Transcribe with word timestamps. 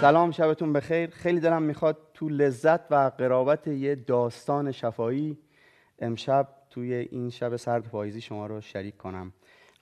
سلام 0.00 0.30
شبتون 0.30 0.72
بخیر. 0.72 1.10
خیلی 1.10 1.40
دلم 1.40 1.62
می‌خواد 1.62 1.98
تو 2.14 2.28
لذت 2.28 2.92
و 2.92 3.10
قرابت 3.18 3.66
یه 3.68 3.94
داستان 3.94 4.72
شفایی 4.72 5.38
امشب 5.98 6.48
توی 6.70 6.94
این 6.94 7.30
شب 7.30 7.56
سرد 7.56 7.88
پاییزی 7.88 8.20
شما 8.20 8.46
رو 8.46 8.60
شریک 8.60 8.96
کنم. 8.96 9.32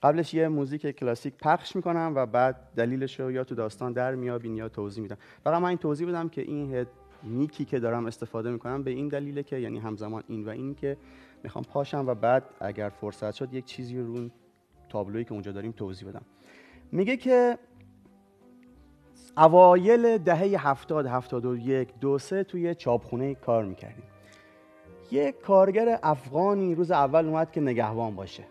قبلش 0.03 0.33
یه 0.33 0.47
موزیک 0.47 0.87
کلاسیک 0.87 1.33
پخش 1.37 1.75
می‌کنم 1.75 2.13
و 2.15 2.25
بعد 2.25 2.55
دلیلش 2.75 3.19
رو 3.19 3.31
یا 3.31 3.43
تو 3.43 3.55
داستان 3.55 3.93
در 3.93 4.15
میابین 4.15 4.55
یا 4.55 4.69
توضیح 4.69 5.01
میدم. 5.01 5.17
فقط 5.43 5.61
من 5.61 5.69
این 5.69 5.77
توضیح 5.77 6.07
بدم 6.07 6.29
که 6.29 6.41
این 6.41 6.85
نیکی 7.23 7.65
که 7.65 7.79
دارم 7.79 8.05
استفاده 8.05 8.51
می‌کنم 8.51 8.83
به 8.83 8.91
این 8.91 9.07
دلیله 9.07 9.43
که 9.43 9.57
یعنی 9.57 9.79
همزمان 9.79 10.23
این 10.27 10.45
و 10.45 10.49
این 10.49 10.75
که 10.75 10.97
می‌خوام 11.43 11.63
پاشم 11.63 12.07
و 12.07 12.15
بعد 12.15 12.43
اگر 12.59 12.89
فرصت 12.89 13.31
شد 13.31 13.53
یک 13.53 13.65
چیزی 13.65 13.99
رو 13.99 14.29
تابلویی 14.89 15.25
که 15.25 15.33
اونجا 15.33 15.51
داریم 15.51 15.71
توضیح 15.71 16.09
بدم. 16.09 16.25
میگه 16.91 17.17
که 17.17 17.57
اوایل 19.37 20.17
دهه 20.17 20.69
هفتاد 20.69 21.05
هفتاد 21.05 21.45
و 21.45 21.57
یک 21.57 21.87
دو 22.01 22.17
سه 22.17 22.43
توی 22.43 22.75
چاپخونه 22.75 23.35
کار 23.35 23.65
می‌کردیم. 23.65 24.03
یه 25.11 25.31
کارگر 25.31 25.99
افغانی 26.03 26.75
روز 26.75 26.91
اول 26.91 27.25
اومد 27.25 27.51
که 27.51 27.61
نگهبان 27.61 28.15
باشه. 28.15 28.43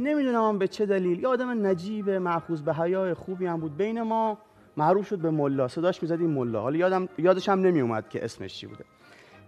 نمی‌دونم 0.00 0.58
به 0.58 0.68
چه 0.68 0.86
دلیل. 0.86 1.20
یه 1.20 1.28
آدم 1.28 1.66
نجیب 1.66 2.10
معخوز 2.10 2.62
به 2.62 2.74
حیای 2.74 3.14
خوبی 3.14 3.46
هم 3.46 3.60
بود. 3.60 3.76
بین 3.76 4.02
ما 4.02 4.38
معروف 4.76 5.08
شد 5.08 5.18
به 5.18 5.30
ملا. 5.30 5.68
صداش 5.68 6.02
می‌زدیم 6.02 6.30
ملا. 6.30 6.60
حالا 6.60 6.76
یادم 6.76 7.08
یادش 7.18 7.48
هم 7.48 7.60
نمیومد 7.60 8.08
که 8.08 8.24
اسمش 8.24 8.54
چی 8.54 8.66
بوده. 8.66 8.84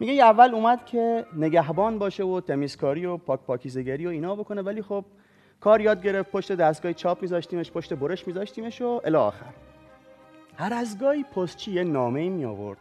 میگه 0.01 0.13
یه 0.13 0.25
اول 0.25 0.55
اومد 0.55 0.85
که 0.85 1.25
نگهبان 1.37 1.99
باشه 1.99 2.25
و 2.25 2.41
تمیزکاری 2.41 3.07
و 3.07 3.17
پاک 3.17 3.41
پاکیزگری 3.41 4.07
و 4.07 4.11
اینا 4.11 4.37
بکنه. 4.37 4.63
ولی 4.63 4.83
خب 4.83 5.05
کار 5.61 5.81
یاد 5.81 6.03
گرفت. 6.03 6.31
پشت 6.31 6.53
دستگاه 6.53 6.93
چاپ 6.93 7.23
میذاشتیمش 7.23 7.73
پشت 7.73 7.95
برش 7.95 8.27
میذاشتیمش 8.27 8.83
و 8.83 9.01
الی 9.05 9.17
آخر. 9.17 9.53
هر 10.61 10.75
از 10.75 10.99
گاهی 10.99 11.23
پستچی 11.23 11.71
یه 11.71 11.85
نامه 11.85 12.29
می 12.29 12.45
آورد. 12.45 12.79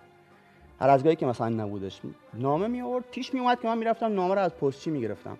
هر 0.79 0.89
از 0.89 1.03
گاهی 1.03 1.15
که 1.15 1.25
مثلا 1.25 1.49
نبودش 1.49 2.01
نامه 2.33 2.67
می 2.67 2.81
آورد. 2.81 3.03
پیش 3.11 3.33
می 3.33 3.39
اومد 3.39 3.61
که 3.61 3.67
من 3.67 3.77
می‌رفتم 3.77 4.13
نامه 4.13 4.35
رو 4.35 4.41
از 4.41 4.55
پستچی 4.55 4.91
می‌گرفتم 4.91 5.37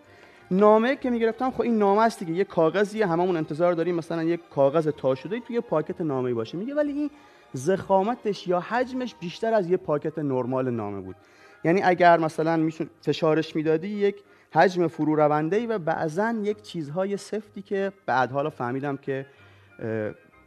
نامه 0.52 0.96
که 0.96 1.10
می‌گرفتم 1.10 1.52
خب 1.52 1.62
این 1.62 1.78
نامه 1.78 2.02
است 2.02 2.20
دیگه. 2.20 2.34
یه 2.34 2.44
کاغذی 2.44 3.02
هممون 3.02 3.38
انتظار 3.38 3.74
داریم 3.74 3.96
مثلا 3.96 4.24
یه 4.24 4.38
کاغذ 4.38 4.88
تا 4.88 5.16
شده 5.16 5.40
توی 5.40 5.62
پاکت 5.62 6.02
نامه 6.02 6.34
باشه. 6.34 6.58
میگه 6.58 6.76
ولی 6.76 6.92
این 6.92 7.10
زخامتش 7.54 8.48
یا 8.48 8.60
حجمش 8.60 9.16
بیشتر 9.16 9.54
از 9.54 9.70
یه 9.70 9.78
پاکت 9.78 10.20
نرمال 10.20 10.70
نامه 10.70 11.02
بود. 11.02 11.16
یعنی 11.64 11.82
اگر 11.84 12.18
مثلا 12.18 12.58
میشون 12.58 12.90
فشارش 13.02 13.56
می‌دادی 13.56 13.88
یک 13.88 14.16
حجم 14.54 14.88
فرو 14.88 15.16
رونده 15.16 15.56
ای 15.56 15.68
و 15.68 15.78
بعضا 15.78 16.36
یک 16.44 16.62
چیزهای 16.62 17.18
سفتی 17.18 17.62
که 17.62 17.92
بعد 18.06 18.32
حالا 18.32 18.50
فهمیدم 18.50 18.98
که 18.98 19.26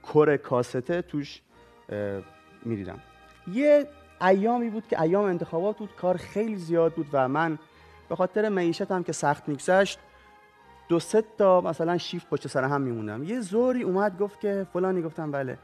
کره 0.03 0.39
کاسته 0.39 1.03
توش 1.03 1.41
می‌دیدم. 2.65 2.99
یه 3.53 3.87
ایامی 4.21 4.71
بود 4.71 4.89
که 4.89 5.03
ایام 5.03 5.25
انتخابات 5.25 5.79
بود 5.79 5.91
کار 5.97 6.17
خیلی 6.17 6.57
زیاد 6.57 6.93
بود 6.93 7.07
و 7.13 7.29
من 7.29 7.59
به 8.09 8.17
خاطر 8.17 8.49
معیشتم 8.49 9.03
که 9.03 9.13
سخت 9.13 9.49
میگذشت 9.49 9.99
دو 10.89 11.01
سه 11.01 11.25
تا 11.39 11.61
مثلا 11.61 11.99
شیفت 11.99 12.31
پشت 12.31 12.47
سر 12.49 12.65
هم 12.65 12.81
میموندم. 12.81 13.25
یه 13.25 13.41
زوری 13.41 13.83
اومد 13.83 14.19
گفت 14.19 14.41
که 14.41 14.67
فلانی 14.73 15.03
گفتم 15.03 15.31
بله. 15.31 15.59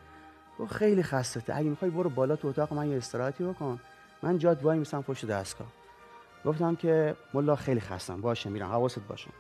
گفت 0.59 0.73
خیلی 0.73 1.03
خسته 1.03 1.57
اگه 1.57 1.69
می‌خوای 1.69 1.91
برو 1.91 2.11
بالا 2.11 2.37
تو 2.37 2.49
اتاق 2.49 2.73
من 2.73 2.91
یه 2.91 2.97
استراحتی 2.97 3.45
بکن. 3.45 3.81
من 4.23 4.39
جات 4.39 4.63
وای 4.63 4.79
میسم 4.79 5.03
پشت 5.03 5.27
دستگاه. 5.27 5.69
گفتم 6.45 6.77
که 6.77 7.17
ملا 7.35 7.57
خیلی 7.57 7.81
خستم. 7.81 8.21
باشه 8.21 8.51
میرم. 8.51 8.69
حواست 8.69 9.01
باشه. 9.09 9.31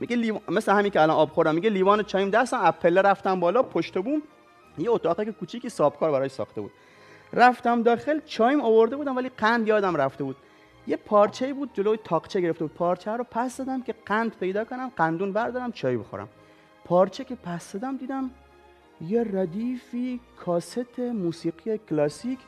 میگه 0.00 0.16
لیوان 0.16 0.40
مثل 0.48 0.72
همین 0.72 0.90
که 0.90 1.02
الان 1.02 1.16
آب 1.16 1.30
خورم 1.30 1.54
میگه 1.54 1.70
لیوان 1.70 2.02
چایم 2.02 2.30
دستم 2.30 2.60
اپله 2.62 3.02
رفتم 3.02 3.40
بالا 3.40 3.62
پشت 3.62 3.98
بوم. 3.98 4.22
یه 4.78 4.90
اتاقی 4.90 5.24
که 5.24 5.32
کوچیکی 5.32 5.68
سابکار 5.68 6.12
برای 6.12 6.28
ساخته 6.28 6.60
بود. 6.60 6.70
رفتم 7.32 7.82
داخل 7.82 8.20
چایم 8.24 8.60
آورده 8.60 8.96
بودم 8.96 9.16
ولی 9.16 9.28
قند 9.28 9.68
یادم 9.68 9.96
رفته 9.96 10.24
بود. 10.24 10.36
یه 10.86 10.96
پارچه 10.96 11.54
بود 11.54 11.70
جلوی 11.74 11.98
تاقچه 12.04 12.40
گرفته 12.40 12.64
بود. 12.64 12.74
پارچه 12.74 13.10
رو 13.10 13.24
پس 13.30 13.56
دادم 13.56 13.82
که 13.82 13.94
قند 14.06 14.36
پیدا 14.36 14.64
کنم 14.64 14.92
قندون 14.96 15.32
بردارم 15.32 15.72
چای 15.72 15.96
بخورم. 15.96 16.28
پارچه 16.84 17.24
که 17.24 17.34
پس 17.34 17.72
دادم 17.72 17.96
دیدم 17.96 18.30
یه 19.00 19.24
ردیفی 19.32 20.20
کاست 20.36 20.98
موسیقی 20.98 21.78
کلاسیک 21.78 22.38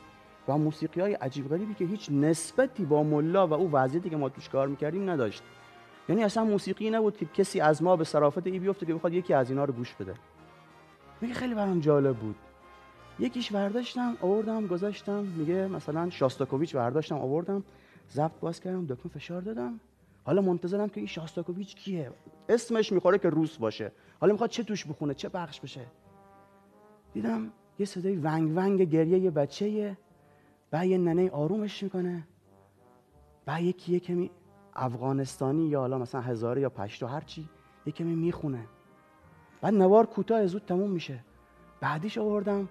و 0.47 0.57
موسیقی 0.57 1.01
های 1.01 1.13
عجیب 1.13 1.49
غریبی 1.49 1.73
که 1.73 1.85
هیچ 1.85 2.09
نسبتی 2.11 2.85
با 2.85 3.03
ملا 3.03 3.47
و 3.47 3.53
او 3.53 3.71
وضعیتی 3.71 4.09
که 4.09 4.17
ما 4.17 4.29
توش 4.29 4.49
کار 4.49 4.67
می‌کردیم 4.67 5.09
نداشت. 5.09 5.43
یعنی 6.09 6.23
اصلا 6.23 6.43
موسیقی 6.43 6.89
نبود 6.89 7.17
که 7.17 7.25
کسی 7.25 7.59
از 7.59 7.83
ما 7.83 7.95
به 7.95 8.03
صرافت 8.03 8.47
ای 8.47 8.59
بیفته 8.59 8.85
که 8.85 8.93
بخواد 8.93 9.13
یکی 9.13 9.33
از 9.33 9.49
اینا 9.49 9.65
رو 9.65 9.73
گوش 9.73 9.93
بده. 9.93 10.13
میگه 11.21 11.33
خیلی 11.33 11.55
برام 11.55 11.79
جالب 11.79 12.17
بود. 12.17 12.35
یکیش 13.19 13.51
برداشتم 13.51 14.17
آوردم 14.21 14.67
گذاشتم. 14.67 15.23
میگه 15.23 15.67
مثلا 15.67 16.09
شاستاکوویچ 16.09 16.75
برداشتم 16.75 17.15
آوردم. 17.15 17.63
ضبط 18.11 18.39
باز 18.39 18.59
کردم 18.59 18.85
دکمه 18.85 19.11
فشار 19.11 19.41
دادم. 19.41 19.79
حالا 20.23 20.41
منتظرم 20.41 20.89
که 20.89 20.97
این 20.97 21.07
شاستاکوویچ 21.07 21.75
کیه؟ 21.75 22.11
اسمش 22.49 22.91
می‌خوره 22.91 23.17
که 23.17 23.29
روس 23.29 23.57
باشه. 23.57 23.91
حالا 24.19 24.33
می‌خواد 24.33 24.49
چه 24.49 24.63
توش 24.63 24.85
بخونه 24.85 25.13
چه 25.13 25.29
بخش 25.29 25.59
بشه. 25.59 25.85
دیدم 27.13 27.51
یه 27.79 27.85
صدای 27.85 28.15
ونگ 28.15 28.57
ونگ 28.57 28.81
گریه 28.81 29.19
یه 29.19 29.31
بچه 29.31 29.97
بعد 30.71 30.85
یه 30.85 30.97
ننه 30.97 31.29
آرومش 31.29 31.83
می‌کنه. 31.83 32.27
بعد 33.45 33.61
یکی 33.61 33.93
یه 33.93 33.99
کمی 33.99 34.31
افغانستانی 34.73 35.67
یا 35.67 35.79
حالا 35.79 35.97
مثلا 35.97 36.21
هزاره 36.21 36.61
یا 36.61 36.69
پشتو 36.69 37.07
هرچی 37.07 37.49
یه 37.85 37.93
کمی 37.93 38.15
می‌خونه. 38.15 38.65
بعد 39.61 39.73
نوار 39.73 40.05
کوتاه 40.05 40.45
زود 40.45 40.61
تموم 40.65 40.89
میشه. 40.89 41.19
بعدیش 41.81 42.17
آوردم. 42.17 42.69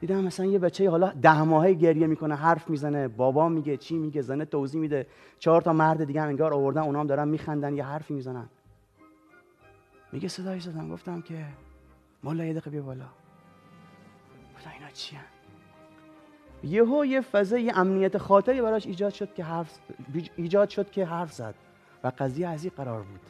دیدم 0.00 0.24
مثلا 0.24 0.46
یه 0.46 0.58
بچه 0.58 0.90
حالا 0.90 1.12
ده 1.22 1.42
ماهه 1.42 1.72
گریه 1.72 2.06
می‌کنه 2.06 2.34
حرف 2.34 2.70
می‌زنه 2.70 3.08
بابا 3.08 3.48
میگه 3.48 3.76
چی 3.76 3.98
میگه 3.98 4.22
زنه 4.22 4.44
توضیح 4.44 4.80
میده. 4.80 5.06
چهار 5.38 5.62
تا 5.62 5.72
مرد 5.72 6.04
دیگه 6.04 6.22
هم 6.22 6.28
انگار 6.28 6.54
آوردن 6.54 6.82
اونا 6.82 7.00
هم 7.00 7.06
دارن 7.06 7.28
میخندن 7.28 7.76
یه 7.76 7.84
حرفی 7.84 8.14
می‌زنن. 8.14 8.48
میگه 10.12 10.28
صدایی 10.28 10.60
زدم 10.60 10.88
گفتم 10.88 11.20
که 11.20 11.44
مولا 12.24 12.44
یه 12.44 12.52
دقیقه 12.52 12.70
بیا 12.70 12.82
بالا. 12.82 13.06
گفتم 14.56 14.70
اینا 14.78 14.90
چی 14.90 15.16
یهو 16.62 17.04
یه 17.04 17.20
فضای 17.20 17.62
یه 17.62 17.78
امنیت 17.78 18.18
خاطری 18.18 18.62
براش 18.62 18.86
ایجاد 18.86 19.12
شد 19.12 19.34
که 19.34 19.44
حرف 19.44 19.78
ایجاد 20.36 20.68
شد 20.68 20.90
که 20.90 21.04
حرف 21.06 21.32
زد. 21.32 21.54
و 22.04 22.12
قضیه 22.18 22.48
از 22.48 22.64
این 22.64 22.72
قرار 22.76 23.02
بود. 23.02 23.20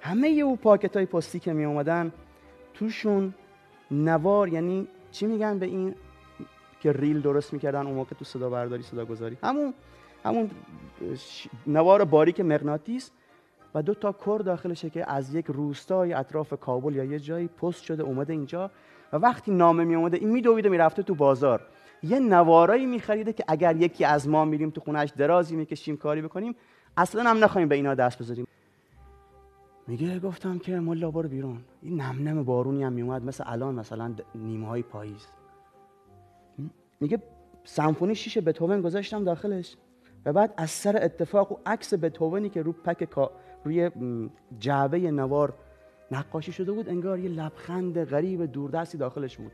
همه 0.00 0.28
او 0.28 0.56
پاکت 0.56 0.96
های 0.96 1.06
پستی 1.06 1.38
که 1.38 1.52
می 1.52 1.64
اومدن 1.64 2.12
توشون 2.78 3.34
نوار 3.90 4.48
یعنی 4.48 4.88
چی 5.12 5.26
میگن 5.26 5.58
به 5.58 5.66
این 5.66 5.94
که 6.80 6.92
ریل 6.92 7.20
درست 7.20 7.52
می‌کردن 7.52 7.86
اون 7.86 7.94
موقع 7.94 8.16
تو 8.18 8.24
صدا 8.24 8.50
برداری 8.50 8.82
صدا 8.82 9.04
گذاری؟ 9.04 9.38
همون 9.42 9.74
همون 10.24 10.50
نوار 11.66 12.04
باریک 12.04 12.40
مغناطیس 12.40 13.10
و 13.74 13.82
دو 13.82 13.94
تا 13.94 14.12
کر 14.12 14.40
داخلشه 14.44 14.90
که 14.90 15.10
از 15.10 15.34
یک 15.34 15.46
روستای 15.46 16.12
اطراف 16.12 16.54
کابل 16.60 16.94
یا 16.94 17.04
یه 17.04 17.18
جایی 17.18 17.48
پست 17.48 17.82
شده 17.82 18.02
اومده 18.02 18.32
اینجا 18.32 18.70
و 19.12 19.16
وقتی 19.16 19.50
نامه 19.52 19.84
می 19.84 19.94
اومده 19.94 20.16
این 20.16 20.30
میدویده 20.30 20.68
می‌رفته 20.68 21.02
تو 21.02 21.14
بازار. 21.14 21.60
یه 22.02 22.20
نوارایی 22.20 22.86
میخریده 22.86 23.32
که 23.32 23.44
اگر 23.48 23.76
یکی 23.76 24.04
از 24.04 24.28
ما 24.28 24.44
میریم 24.44 24.70
تو 24.70 24.80
خونهش 24.80 25.10
درازی 25.16 25.56
می‌کشیم 25.56 25.96
کاری 25.96 26.22
بکنیم 26.22 26.56
اصلا 26.96 27.30
هم 27.30 27.44
نخوایم 27.44 27.68
به 27.68 27.74
اینا 27.74 27.94
دست 27.94 28.18
بذاریم. 28.18 28.46
میگه 29.88 30.18
گفتم 30.18 30.58
که 30.58 30.80
ملا 30.80 31.10
برو 31.10 31.28
بیرون. 31.28 31.58
این 31.82 32.00
نم 32.00 32.28
نم 32.28 32.44
بارونی 32.44 32.82
هم 32.82 32.92
میومد 32.92 33.24
مثل 33.24 33.44
الان 33.46 33.74
مثلا 33.74 34.14
نیمه 34.34 34.66
های 34.66 34.82
پاییز. 34.82 35.26
میگه 37.00 37.22
سمفونی 37.64 38.14
شیش 38.14 38.38
بتوون 38.38 38.80
گذاشتم 38.80 39.24
داخلش. 39.24 39.76
و 40.24 40.32
بعد 40.32 40.54
از 40.56 40.70
سر 40.70 40.98
اتفاق 41.02 41.52
و 41.52 41.56
عکس 41.66 41.94
بتوونی 41.94 42.48
که 42.48 42.62
رو 42.62 42.72
پک 42.72 43.08
روی 43.64 43.90
جعبه 44.58 45.10
نوار 45.10 45.54
نقاشی 46.10 46.52
شده 46.52 46.72
بود 46.72 46.88
انگار 46.88 47.18
یه 47.18 47.28
لبخند 47.28 48.04
غریب 48.04 48.44
دوردستی 48.44 48.98
داخلش 48.98 49.36
بود. 49.36 49.52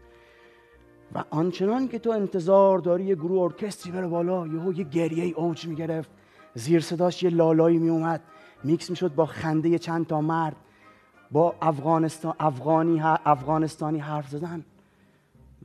و 1.15 1.25
آنچنان 1.31 1.89
که 1.89 1.99
تو 1.99 2.11
انتظار 2.11 2.79
داری 2.79 3.05
یه 3.05 3.15
گروه 3.15 3.43
ارکستری 3.43 3.93
بره 3.93 4.07
بالا 4.07 4.47
یهو 4.47 4.73
یه 4.73 4.85
گریه 4.85 5.35
اوج 5.39 5.67
می‌گرفت. 5.67 6.11
زیر 6.55 6.81
صداش 6.81 7.23
یه 7.23 7.31
لالایی 7.31 7.79
میومد 7.79 8.21
میکس 8.65 8.91
می‌شد 8.91 9.15
با 9.15 9.27
خنده 9.27 9.79
چند 9.79 10.07
تا 10.07 10.21
مرد 10.21 10.57
با 11.31 11.55
افغانستان 11.63 12.35
افغانی 12.41 13.01
افغانستانی 13.03 13.99
حرف 13.99 14.29
زدن. 14.29 14.65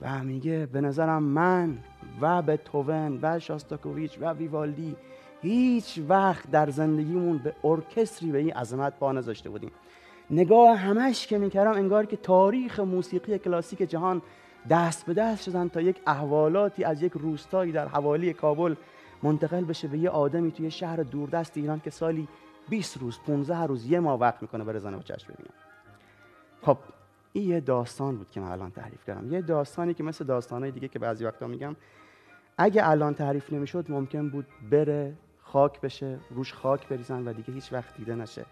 و 0.02 0.24
میگه 0.24 0.66
به 0.66 0.82
نظرم 0.82 1.24
من 1.24 1.78
و 2.22 2.42
بتوون 2.42 3.20
و 3.22 3.40
شاستاکوویچ 3.40 4.18
و 4.22 4.34
ویوالدی 4.34 4.96
هیچ 5.42 6.00
وقت 6.10 6.52
در 6.52 6.70
زندگیمون 6.70 7.38
به 7.38 7.54
ارکستری 7.64 8.32
به 8.32 8.38
این 8.38 8.54
عظمت 8.54 9.00
پا 9.00 9.12
نذاشته 9.12 9.50
بودیم. 9.50 9.72
نگاه 10.30 10.78
همش 10.78 11.28
که 11.28 11.38
می‌کردم 11.38 11.72
انگار 11.72 12.06
که 12.06 12.18
تاریخ 12.18 12.80
موسیقی 12.80 13.38
کلاسیک 13.38 13.82
جهان 13.82 14.22
دست 14.70 15.06
به 15.06 15.14
دست 15.14 15.44
شدن 15.44 15.68
تا 15.68 15.82
یک 15.82 16.02
احوالاتی 16.08 16.84
از 16.84 17.02
یک 17.02 17.12
روستایی 17.12 17.72
در 17.72 17.88
حوالی 17.88 18.34
کابل 18.34 18.76
منتقل 19.24 19.64
بشه 19.64 19.88
به 19.88 19.98
یه 19.98 20.10
آدمی 20.10 20.52
توی 20.52 20.72
شهر 20.72 21.04
دوردست 21.04 21.58
ایران 21.58 21.80
که 21.80 21.90
سالی 21.90 22.28
20 22.70 22.98
روز 22.98 23.20
15 23.28 23.64
روز 23.64 23.92
یه 23.92 24.00
ماه 24.00 24.20
وقت 24.20 24.42
می‌کنه 24.42 24.64
برای 24.64 24.80
زن 24.80 24.94
و 24.94 25.02
چشم 25.02 25.34
ببینم. 25.34 25.54
خب 26.62 26.78
این 27.34 27.50
یه 27.50 27.60
داستان 27.60 28.18
بود 28.18 28.32
که 28.32 28.40
من 28.40 28.52
الان 28.52 28.72
تعریف 28.72 29.06
کردم. 29.06 29.34
یه 29.34 29.42
داستانی 29.42 29.94
که 29.94 30.04
مثل 30.04 30.26
داستانهای 30.26 30.72
دیگه 30.72 30.88
که 30.88 31.00
بعضی 31.00 31.26
وقتا 31.26 31.48
میگم 31.48 31.76
اگه 32.58 32.90
الان 32.90 33.14
تعریف 33.14 33.54
نمی‌شد 33.54 33.92
ممکن 33.92 34.30
بود 34.30 34.46
بره 34.72 35.14
خاک 35.42 35.82
بشه 35.82 36.20
روش 36.30 36.54
خاک 36.54 36.88
بریزن 36.88 37.28
و 37.28 37.34
دیگه 37.34 37.54
هیچ 37.54 37.74
وقت 37.74 37.98
دیده 37.98 38.16
نشه. 38.16 38.46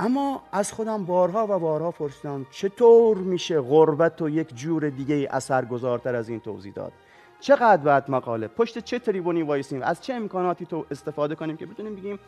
اما 0.00 0.42
از 0.52 0.72
خودم 0.72 1.04
بارها 1.04 1.46
و 1.50 1.58
بارها 1.58 1.90
پرسیدم 1.90 2.46
چطور 2.50 3.16
میشه 3.16 3.60
غربت 3.60 4.22
و 4.22 4.28
یک 4.28 4.54
جور 4.54 4.90
دیگه 4.90 5.28
اثرگذارتر 5.30 6.14
از 6.14 6.28
این 6.28 6.40
توضیح 6.40 6.72
داد؟ 6.72 6.92
چقدر 7.40 7.82
باید 7.82 8.10
مقاله؟ 8.10 8.48
پشت 8.48 8.78
چه 8.78 8.98
تریبونی 8.98 9.42
وایسیم؟ 9.42 9.82
از 9.82 10.00
چه 10.00 10.14
امکاناتی 10.14 10.66
تو 10.66 10.86
استفاده 10.90 11.34
کنیم 11.34 11.56
که 11.56 11.66
بتونیم 11.66 11.94
بگیم 11.94 12.18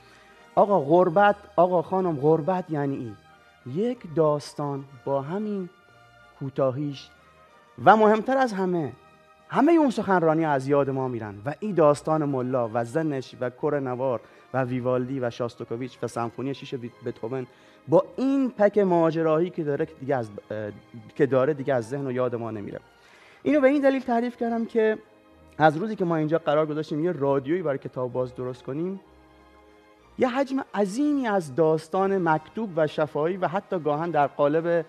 آقا 0.58 0.80
غربت 0.80 1.36
آقا 1.56 1.82
خانم 1.82 2.16
غربت 2.16 2.64
یعنی 2.70 2.96
این. 2.96 3.16
یک 3.74 3.98
داستان 4.16 4.84
با 5.04 5.22
همین 5.22 5.68
کوتاهیش 6.38 7.08
و 7.84 7.96
مهمتر 7.96 8.38
از 8.38 8.52
همه 8.52 8.92
همه 9.48 9.72
اون 9.72 9.90
سخنرانی 9.90 10.44
از 10.44 10.68
یاد 10.68 10.90
ما 10.90 11.08
میرن 11.08 11.34
و 11.46 11.54
این 11.60 11.74
داستان 11.74 12.24
ملا 12.24 12.70
و 12.74 12.84
زنش 12.84 13.34
و 13.40 13.50
کر 13.50 13.80
نوار 13.80 14.20
و 14.54 14.64
ویوالدی 14.64 15.20
و 15.20 15.30
شاستوکوویچ 15.30 15.98
و 16.02 16.06
سمفونی 16.06 16.54
شیش 16.54 16.74
بتوون 17.06 17.46
با 17.88 18.04
این 18.16 18.50
پک 18.50 18.78
ماجراهی 18.78 19.50
که 19.50 19.64
داره 19.64 19.84
دیگه 19.84 20.16
از 20.16 20.30
که 21.14 21.26
داره 21.26 21.54
دیگه 21.54 21.74
از 21.74 21.88
ذهن 21.88 22.06
و 22.06 22.12
یاد 22.12 22.34
ما 22.34 22.50
نمیره. 22.50 22.80
اینو 23.42 23.60
به 23.60 23.68
این 23.68 23.82
دلیل 23.82 24.02
تعریف 24.02 24.36
کردم 24.36 24.64
که 24.64 24.98
از 25.58 25.76
روزی 25.76 25.96
که 25.96 26.04
ما 26.04 26.16
اینجا 26.16 26.38
قرار 26.38 26.66
گذاشتیم 26.66 27.04
یه 27.04 27.12
رادیویی 27.12 27.62
برای 27.62 27.78
کتاب 27.78 28.12
باز 28.12 28.34
درست 28.34 28.62
کنیم 28.62 29.00
یه 30.18 30.28
حجم 30.28 30.64
عظیمی 30.74 31.26
از 31.26 31.54
داستان 31.54 32.28
مکتوب 32.28 32.70
و 32.76 32.86
شفاهی 32.86 33.36
و 33.36 33.48
حتی 33.48 33.78
گاهن 33.78 34.10
در 34.10 34.26
قالب 34.26 34.84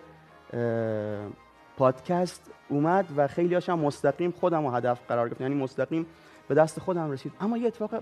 پادکست 1.78 2.52
اومد 2.70 3.06
و 3.18 3.28
خیلی 3.28 3.54
هاشم 3.54 3.80
مستقیم 3.80 4.32
خودم 4.32 4.66
رو 4.66 4.72
هدف 4.72 5.00
قرار 5.08 5.30
گرفت 5.30 5.42
یعنی 5.42 5.56
مستقیم 5.56 6.06
به 6.48 6.56
دست 6.56 6.80
خودم 6.80 7.12
رسید. 7.12 7.32
اما 7.42 7.58
یه 7.58 7.68
اتفاق 7.68 8.02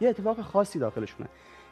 یه 0.00 0.08
اتفاق 0.08 0.40
خاصی 0.40 0.78
داخلشونه. 0.78 1.28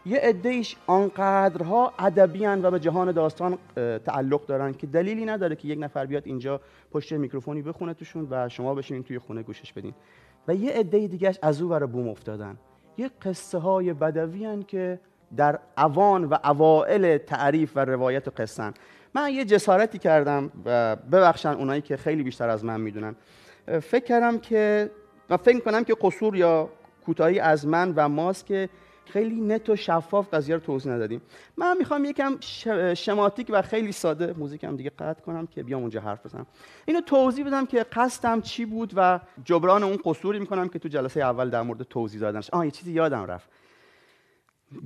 یه 0.07 0.19
عدهش 0.19 0.77
آنقدرها 0.87 1.93
ادبی 1.99 2.47
و 2.47 2.71
به 2.71 2.81
جهان 2.81 3.13
داستان 3.13 3.59
تعلق 4.05 4.47
دارن 4.47 4.73
که 4.73 4.87
دلیلی 4.87 5.25
نداره 5.25 5.57
که 5.57 5.69
یک 5.69 5.79
نفر 5.79 6.07
بیاد 6.07 6.23
اینجا 6.27 6.61
پشت 6.93 7.13
میکروفونی 7.13 7.63
بخونه 7.63 7.95
توشون 7.95 8.27
و 8.31 8.49
شما 8.49 8.75
بشینین 8.75 9.03
توی 9.03 9.19
خونه 9.19 9.43
گوشش 9.43 9.73
بدین. 9.73 9.95
و 10.49 10.55
یه 10.55 10.73
عده 10.73 11.07
دیگهش 11.07 11.39
از 11.43 11.63
او 11.63 11.69
بر 11.69 11.87
بوم 11.87 12.09
افتادن. 12.09 12.57
یه 13.00 13.11
قصه 13.23 13.58
های 13.58 13.93
بدوی 13.93 14.64
که 14.64 15.00
در 15.37 15.58
اوان 15.79 16.25
و 16.25 16.37
اوائل 16.44 17.19
تعریف 17.19 17.73
و 17.76 17.85
روایت 17.85 18.29
و 18.29 18.31
قصن 18.37 18.75
من 19.14 19.31
یه 19.32 19.44
جسارتی 19.44 19.99
کردم 19.99 20.50
و 20.64 20.97
ببخشن 20.97 21.49
اونایی 21.49 21.82
که 21.82 21.97
خیلی 21.97 22.23
بیشتر 22.23 22.49
از 22.49 22.64
من 22.64 22.81
می‌دونن. 22.81 23.17
فکر 23.67 24.05
کردم 24.05 24.38
که 24.38 24.91
و 25.31 25.37
فکر 25.37 25.61
کنم 25.61 25.85
که 25.85 25.97
قصور 26.00 26.37
یا 26.37 26.69
کوتاهی 27.06 27.41
از 27.41 27.67
من 27.67 27.93
و 27.97 28.08
ماست 28.08 28.47
که 28.47 28.69
خیلی 29.12 29.41
نت 29.41 29.69
و 29.69 29.77
شفاف 29.77 30.35
قضیه 30.35 30.55
رو 30.55 30.61
توضیح 30.61 30.93
ندادیم. 30.93 31.23
من 31.57 31.77
می‌خوام 31.79 32.05
یکم 32.05 32.41
شماتیک 32.95 33.47
و 33.51 33.62
خیلی 33.62 33.93
ساده 33.93 34.35
موزیکم 34.39 34.77
دیگه 34.77 34.91
قطع 34.91 35.21
کنم 35.21 35.47
که 35.47 35.62
بیام 35.62 35.81
اونجا 35.81 36.01
حرف 36.01 36.27
بزنم. 36.27 36.47
اینو 36.87 37.01
توضیح 37.01 37.47
بدم 37.47 37.67
که 37.67 37.87
قصدم 37.93 38.41
چی 38.41 38.65
بود 38.65 38.93
و 38.97 39.21
جبران 39.45 39.83
اون 39.83 39.99
قصوری 40.05 40.39
می‌کنم 40.39 40.69
که 40.69 40.79
تو 40.79 40.89
جلسه 40.89 41.21
اول 41.21 41.51
در 41.51 41.62
مورد 41.62 41.83
توضیح 41.83 42.21
دادنش. 42.21 42.51
آه 42.51 42.65
یه 42.65 42.71
چیزی 42.71 42.93
یادم 42.93 43.25
رفت. 43.25 43.49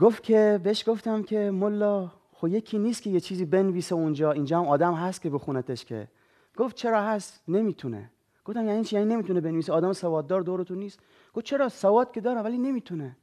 گفت 0.01 0.23
که 0.23 0.61
بهش 0.63 0.89
گفتم 0.89 1.23
که 1.23 1.51
ملا 1.51 2.11
خب 2.33 2.49
یکی 2.49 2.79
نیست 2.79 3.03
که 3.03 3.11
یه 3.11 3.21
چیزی 3.21 3.45
بنویسه 3.45 3.95
اونجا. 3.95 4.33
اینجا 4.33 4.59
هم 4.59 4.67
آدم 4.67 4.95
هست 4.95 5.23
که 5.23 5.31
بخونتش 5.31 5.85
که. 5.85 6.09
گفت 6.57 6.77
چرا 6.77 7.03
هست؟ 7.03 7.43
نمی‌تونه. 7.49 8.11
گفتم 8.45 8.67
یعنی 8.69 8.85
چی؟ 8.85 8.97
یعنی 8.97 9.15
نمی‌تونه 9.15 9.41
بنویسه. 9.41 9.73
آدم 9.73 9.93
سواددار 9.93 10.41
دورتون 10.41 10.79
نیست. 10.79 11.01
گفت 11.35 11.47
چرا؟ 11.47 11.69
سواد 11.69 12.13
که 12.13 12.21
داره 12.21 12.41
ولی 12.41 12.59
نمی‌تونه. 12.59 13.17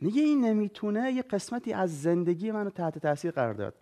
میگه 0.00 0.22
این 0.22 0.44
نمی‌تونه 0.44 1.12
یه 1.12 1.22
قسمتی 1.22 1.72
از 1.72 2.02
زندگی 2.02 2.50
منو 2.50 2.70
تحت 2.70 2.98
تاثیر 2.98 3.30
قرار 3.30 3.54
داد. 3.54 3.74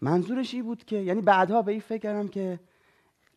منظورش 0.00 0.54
این 0.54 0.62
بود 0.62 0.84
که 0.84 0.96
یعنی 0.96 1.20
بعدها 1.20 1.62
به 1.62 1.72
این 1.72 1.80
فکر 1.80 1.98
کردم 1.98 2.28
که 2.28 2.60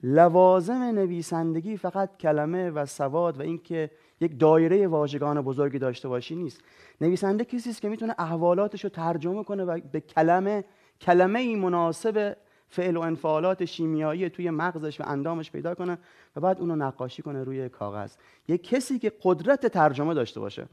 لوازم 0.04 0.82
نویسندگی 0.82 1.78
فقط 1.78 2.18
کلمه 2.18 2.70
و 2.70 2.86
سواد 2.86 3.40
و 3.40 3.42
اینکه 3.42 3.92
یک 4.22 4.40
دایره 4.40 4.88
واژگان 4.88 5.42
بزرگی 5.42 5.80
داشته 5.80 6.08
باشی 6.08 6.36
نیست. 6.36 6.62
نویسنده 7.02 7.46
کسی 7.46 7.70
است 7.70 7.82
که 7.82 7.90
می‌تونه 7.90 8.16
احوالاتش 8.18 8.84
رو 8.84 8.90
ترجمه 8.90 9.44
کنه 9.44 9.64
و 9.64 9.80
به 9.92 10.02
کلمه 10.02 10.66
کلمه 11.02 11.40
ای 11.40 11.56
مناسب 11.56 12.38
فعل 12.70 12.98
و 12.98 13.00
انفعالات 13.00 13.66
شیمیایی 13.66 14.30
توی 14.30 14.50
مغزش 14.50 15.02
و 15.02 15.04
اندامش 15.08 15.52
پیدا 15.52 15.76
کنه 15.76 15.98
و 16.36 16.42
بعد 16.42 16.60
اونو 16.60 16.76
نقاشی 16.76 17.22
کنه 17.22 17.44
روی 17.44 17.70
کاغذ. 17.70 18.16
یک 18.48 18.70
کسی 18.70 19.00
که 19.00 19.12
قدرت 19.24 19.68
ترجمه 19.68 20.14
داشته 20.14 20.40
باشه. 20.40 20.68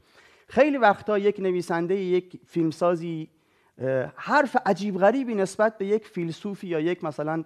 خیلی 0.47 0.77
وقتا 0.77 1.17
یک 1.17 1.39
نویسنده 1.39 1.95
یک 1.95 2.39
فیلمسازی 2.45 3.29
حرف 4.15 4.57
عجیب 4.65 4.97
غریبی 4.97 5.35
نسبت 5.35 5.77
به 5.77 5.85
یک 5.85 6.07
فیلسوفی 6.07 6.67
یا 6.67 6.79
یک 6.79 7.03
مثلا 7.03 7.43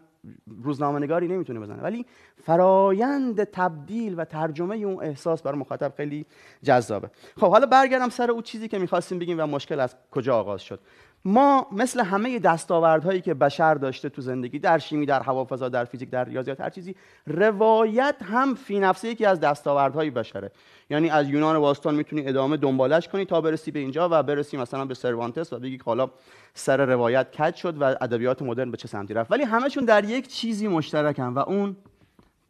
روزنامه‌نگاری 0.64 1.28
نمی‌تونه 1.28 1.60
بزنه. 1.60 1.82
ولی 1.82 2.06
فرایند 2.44 3.44
تبدیل 3.44 4.20
و 4.20 4.26
ترجمه 4.26 4.76
اون 4.76 5.04
احساس 5.04 5.42
برای 5.42 5.60
مخاطب 5.60 5.94
خیلی 5.98 6.26
جذابه. 6.64 7.10
خب 7.38 7.52
حالا 7.52 7.66
برگردم 7.66 8.10
سر 8.10 8.32
اون 8.32 8.42
چیزی 8.42 8.68
که 8.68 8.80
می‌خواستیم 8.80 9.20
بگیم 9.20 9.40
و 9.40 9.46
مشکل 9.46 9.80
از 9.80 9.96
کجا 10.12 10.40
آغاز 10.40 10.62
شد. 10.62 10.80
ما 11.26 11.68
مثل 11.72 12.00
همه 12.04 12.40
دستاوردهایی 12.40 13.22
که 13.22 13.34
بشر 13.34 13.74
داشته 13.74 14.10
تو 14.10 14.22
زندگی 14.22 14.60
در 14.60 14.78
شیمی 14.78 15.06
در 15.06 15.22
هوافضا 15.22 15.70
در 15.70 15.86
فیزیک 15.86 16.10
در 16.10 16.24
ریاضیات 16.24 16.62
هر 16.62 16.70
چیزی 16.70 16.96
روایت 17.28 18.16
هم 18.24 18.56
فی 18.56 18.80
نفسه 18.80 19.08
یکی 19.08 19.26
از 19.26 19.40
دستاوردهای 19.40 20.10
بشره. 20.10 20.52
یعنی 20.90 21.10
از 21.10 21.30
یونان 21.30 21.60
باستان 21.60 21.96
می‌تونی 21.96 22.28
ادامه 22.28 22.58
دنبالش 22.58 23.08
کنی 23.08 23.26
تا 23.26 23.42
برسی 23.42 23.72
به 23.72 23.80
اینجا 23.80 24.10
و 24.12 24.24
برسی 24.24 24.58
مثلا 24.58 24.86
به 24.86 24.94
سروانتس 24.94 25.54
و 25.54 25.60
بگی 25.60 25.80
حالا 25.86 26.10
سر 26.54 26.86
روایت 26.86 27.32
کج 27.32 27.56
شد 27.56 27.82
و 27.82 27.84
ادبیات 27.84 28.42
مدرن 28.42 28.72
به 28.72 28.78
چه 28.78 28.88
سمتی 28.88 29.14
رفت. 29.14 29.32
ولی 29.32 29.44
همشون 29.44 29.86
در 29.86 30.04
یک 30.04 30.28
چیزی 30.28 30.68
مشترکن 30.68 31.34
و 31.34 31.40
اون 31.40 31.76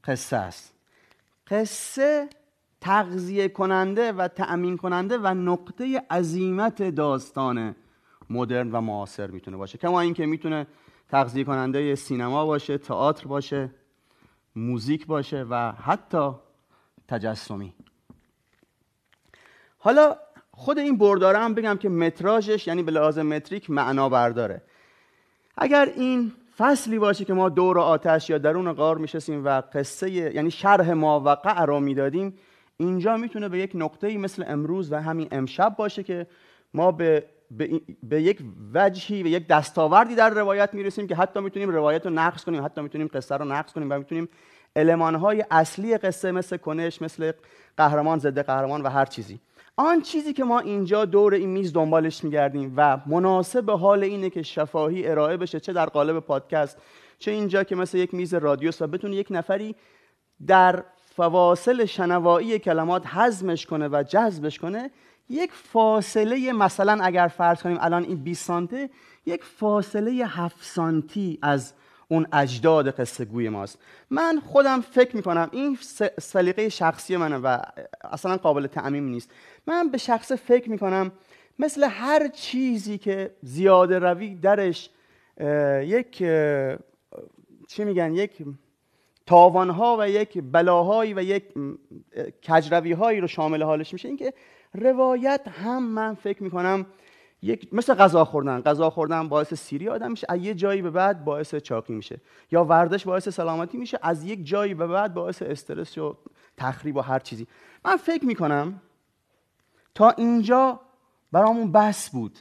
قصه 0.03 0.37
است. 0.37 0.73
قصه 1.47 2.29
تغذیه 2.81 3.47
کننده 3.49 4.11
و 4.11 4.27
تأمین 4.27 4.77
کننده 4.77 5.17
و 5.17 5.27
نقطه 5.27 6.01
عظیمت 6.11 6.83
داستانه. 6.83 7.75
مدرن 8.29 8.71
و 8.71 8.81
معاصر 8.81 9.27
می‌تونه 9.27 9.57
باشه. 9.57 9.77
کما 9.77 10.01
اینکه 10.01 10.25
می‌تونه 10.25 10.67
تغذیه 11.09 11.43
کننده 11.43 11.95
سینما 11.95 12.45
باشه 12.45 12.77
تئاتر 12.77 13.27
باشه 13.27 13.69
موزیک 14.55 15.05
باشه 15.05 15.45
و 15.49 15.71
حتی 15.71 16.31
تجسمی. 17.07 17.73
حالا 19.77 20.15
خود 20.51 20.79
این 20.79 20.97
برداره 20.97 21.37
هم 21.37 21.53
بگم 21.53 21.77
که 21.77 21.89
متراژش 21.89 22.67
یعنی 22.67 22.83
به 22.83 22.91
لحاظ 22.91 23.19
متریک 23.19 23.69
معنا 23.69 24.09
برداره. 24.09 24.61
اگر 25.57 25.85
این 25.95 26.31
فصلی 26.57 26.99
باشه 26.99 27.25
که 27.25 27.33
ما 27.33 27.49
دور 27.49 27.79
آتش 27.79 28.29
یا 28.29 28.37
درون 28.37 28.73
غار 28.73 28.97
میشستیم 28.97 29.45
و 29.45 29.61
قصه 29.61 30.11
یعنی 30.11 30.51
شرح 30.51 30.93
ماوقع 30.93 31.65
را 31.65 31.79
می‌دادیم 31.79 32.37
اینجا 32.77 33.17
می‌تونه 33.17 33.49
به 33.49 33.59
یک 33.59 33.71
نقطه‌ای 33.75 34.17
مثل 34.17 34.43
امروز 34.47 34.91
و 34.91 35.01
همین 35.01 35.27
امشب 35.31 35.75
باشه 35.77 36.03
که 36.03 36.27
ما 36.73 36.91
به 36.91 37.25
به, 38.03 38.21
یک 38.21 38.39
وجهی 38.73 39.23
و 39.23 39.27
یک 39.27 39.47
دستاوردی 39.47 40.15
در 40.15 40.29
روایت 40.29 40.73
می‌رسیم 40.73 41.07
که 41.07 41.15
حتی 41.15 41.39
می‌تونیم 41.39 41.69
روایت 41.69 42.05
رو 42.05 42.11
نقص 42.11 42.43
کنیم 42.43 42.65
حتی 42.65 42.81
می‌تونیم 42.81 43.09
قصه 43.13 43.35
رو 43.37 43.45
نقص 43.45 43.73
کنیم 43.73 43.91
و 43.91 43.97
می‌تونیم 43.97 44.29
المانهای 44.75 45.45
اصلی 45.51 45.97
قصه 45.97 46.31
مثل 46.31 46.57
کنش 46.57 47.01
مثل 47.01 47.31
قهرمان 47.77 48.19
ضد 48.19 48.39
قهرمان 48.39 48.81
و 48.81 48.89
هر 48.89 49.05
چیزی. 49.05 49.39
آن 49.75 50.01
چیزی 50.01 50.33
که 50.33 50.43
ما 50.43 50.59
اینجا 50.59 51.05
دور 51.05 51.33
این 51.33 51.49
میز 51.49 51.73
دنبالش 51.73 52.23
میگردیم 52.23 52.73
و 52.77 52.99
مناسب 53.05 53.63
به 53.63 53.77
حال 53.77 54.03
اینه 54.03 54.29
که 54.29 54.43
شفاهی 54.43 55.07
ارائه 55.07 55.37
بشه 55.37 55.59
چه 55.59 55.73
در 55.73 55.85
قالب 55.85 56.19
پادکست 56.19 56.77
چه 57.19 57.31
اینجا 57.31 57.63
که 57.63 57.75
مثل 57.75 57.97
یک 57.97 58.13
میز 58.13 58.33
رادیو 58.33 58.71
و 58.81 58.87
بتونه 58.87 59.15
یک 59.15 59.27
نفری 59.29 59.75
در 60.47 60.83
فواصل 61.15 61.85
شنوایی 61.85 62.59
کلمات 62.59 63.07
حزمش 63.07 63.65
کنه 63.65 63.87
و 63.87 64.03
جذبش 64.07 64.59
کنه 64.59 64.91
یک 65.29 65.51
فاصله 65.53 66.53
مثلا 66.53 67.03
اگر 67.03 67.27
فرض 67.27 67.61
کنیم 67.61 67.77
الان 67.79 68.03
این 68.03 68.23
20 68.23 68.45
سانته 68.45 68.89
یک 69.25 69.43
فاصله 69.43 70.11
7 70.11 70.63
سانتی 70.63 71.39
از 71.41 71.73
اون 72.07 72.27
اجداد 72.33 72.91
قصه 72.91 73.25
گوی 73.25 73.49
ماست. 73.49 73.79
من 74.09 74.41
خودم 74.45 74.81
فکر 74.81 75.15
می‌کنم 75.15 75.49
این 75.51 75.77
سلیقه 76.19 76.69
شخصی 76.69 77.17
منه 77.17 77.37
و 77.37 77.57
اصلا 78.11 78.37
قابل 78.37 78.67
تعمیم 78.67 79.03
نیست. 79.03 79.31
من 79.67 79.89
به 79.89 79.97
شخص 79.97 80.31
فکر 80.31 80.69
می‌کنم 80.69 81.11
مثل 81.59 81.83
هر 81.83 82.27
چیزی 82.27 82.97
که 82.97 83.35
زیاده 83.41 83.99
روی 83.99 84.35
درش 84.35 84.89
یک 85.81 86.17
چی 87.67 87.83
میگن؟ 87.83 88.13
یک 88.13 88.45
تاوانها 89.25 89.97
و 89.99 90.09
یک 90.09 90.41
بلاهایی 90.51 91.13
و 91.13 91.23
یک 91.23 91.43
کجروی 92.47 92.91
هایی 92.91 93.19
رو 93.19 93.27
شامل 93.27 93.63
حالش 93.63 93.93
میشه. 93.93 94.07
اینکه 94.07 94.33
روایت 94.73 95.47
هم 95.47 95.83
من 95.83 96.13
فکر 96.13 96.43
می‌کنم 96.43 96.85
یک 97.41 97.73
مثل 97.73 97.93
غذا 97.93 98.25
خوردن. 98.25 98.61
غذا 98.61 98.89
خوردن 98.89 99.27
باعث 99.27 99.53
سیری 99.53 99.89
آدم 99.89 100.11
میشه 100.11 100.27
از 100.29 100.39
یه 100.41 100.53
جایی 100.53 100.81
به 100.81 100.89
بعد 100.89 101.25
باعث 101.25 101.55
چاقی 101.55 101.93
میشه. 101.93 102.21
یا 102.51 102.63
ورزش 102.63 103.05
باعث 103.05 103.29
سلامتی 103.29 103.77
میشه 103.77 103.99
از 104.01 104.23
یک 104.23 104.45
جایی 104.45 104.73
به 104.73 104.87
بعد 104.87 105.13
باعث 105.13 105.41
استرس 105.41 105.97
و 105.97 106.17
تخریب 106.57 106.95
و 106.95 107.01
هر 107.01 107.19
چیزی. 107.19 107.47
من 107.85 107.95
فکر 107.95 108.25
می‌کنم 108.25 108.81
تا 109.95 110.09
اینجا 110.09 110.79
برامون 111.31 111.71
بس 111.71 112.09
بود. 112.09 112.39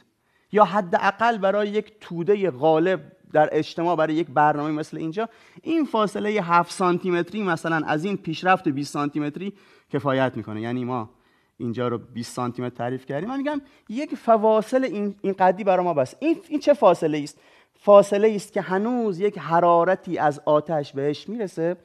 یا 0.51 0.65
حداقل 0.65 1.37
برای 1.37 1.69
یک 1.69 1.93
توده 2.01 2.51
غالب 2.51 3.11
در 3.33 3.49
اجتماع 3.51 3.95
برای 3.95 4.15
یک 4.15 4.27
برنامه 4.27 4.71
مثل 4.71 4.97
اینجا 4.97 5.29
این 5.63 5.85
فاصله 5.85 6.29
7 6.29 6.71
سانتی 6.71 7.11
متری 7.11 7.43
مثلا 7.43 7.81
از 7.87 8.05
این 8.05 8.17
پیشرفت 8.17 8.67
20 8.67 8.93
سانتی 8.93 9.19
متری 9.19 9.53
کفایت 9.93 10.37
می‌کنه. 10.37 10.61
یعنی 10.61 10.85
ما 10.85 11.09
اینجا 11.57 11.87
رو 11.87 11.97
20 11.97 12.35
سانتی 12.35 12.61
متر 12.61 12.75
تعریف 12.75 13.05
کردیم. 13.05 13.29
من 13.29 13.37
میگم 13.37 13.61
یک 13.89 14.15
فواصل 14.15 14.83
این 14.83 15.15
این 15.21 15.33
قدی 15.33 15.63
برای 15.63 15.85
ما 15.85 15.93
بس. 15.93 16.15
این 16.19 16.37
این 16.49 16.59
چه 16.59 16.73
فاصله 16.73 17.19
است 17.23 17.39
فاصله 17.79 18.33
است 18.35 18.53
که 18.53 18.61
هنوز 18.61 19.19
یک 19.19 19.37
حرارتی 19.37 20.17
از 20.17 20.41
آتش 20.45 20.93
بهش 20.93 21.29
می‌رسه 21.29 21.75